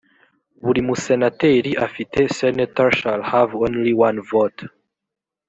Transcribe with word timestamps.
buri 0.63 0.81
musenateri 0.87 1.71
afite 1.85 2.19
senator 2.39 2.89
shall 2.99 3.21
have 3.31 3.51
only 3.65 3.93
one 4.07 4.19
vote 4.31 4.59